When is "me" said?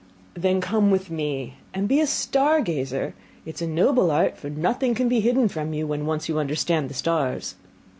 1.11-1.57